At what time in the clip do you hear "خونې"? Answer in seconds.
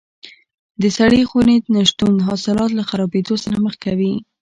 1.29-1.57